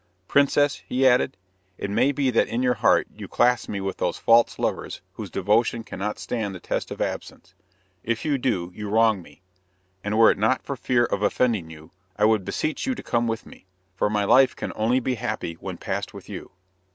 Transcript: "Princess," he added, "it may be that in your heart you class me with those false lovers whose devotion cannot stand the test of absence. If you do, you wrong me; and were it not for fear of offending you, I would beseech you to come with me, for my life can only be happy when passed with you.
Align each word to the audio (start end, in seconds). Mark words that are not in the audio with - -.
"Princess," 0.27 0.81
he 0.89 1.05
added, 1.05 1.37
"it 1.77 1.91
may 1.91 2.11
be 2.11 2.31
that 2.31 2.47
in 2.47 2.63
your 2.63 2.73
heart 2.73 3.05
you 3.15 3.27
class 3.27 3.67
me 3.69 3.79
with 3.79 3.97
those 3.97 4.17
false 4.17 4.57
lovers 4.57 4.99
whose 5.13 5.29
devotion 5.29 5.83
cannot 5.83 6.17
stand 6.17 6.55
the 6.55 6.59
test 6.59 6.89
of 6.89 6.99
absence. 7.01 7.53
If 8.03 8.25
you 8.25 8.39
do, 8.39 8.71
you 8.73 8.89
wrong 8.89 9.21
me; 9.21 9.43
and 10.03 10.17
were 10.17 10.31
it 10.31 10.39
not 10.39 10.63
for 10.63 10.75
fear 10.75 11.05
of 11.05 11.21
offending 11.21 11.69
you, 11.69 11.91
I 12.17 12.25
would 12.25 12.43
beseech 12.45 12.87
you 12.87 12.95
to 12.95 13.03
come 13.03 13.27
with 13.27 13.45
me, 13.45 13.67
for 13.93 14.09
my 14.09 14.23
life 14.23 14.55
can 14.55 14.73
only 14.75 14.99
be 14.99 15.13
happy 15.21 15.53
when 15.53 15.77
passed 15.77 16.15
with 16.15 16.27
you. 16.27 16.49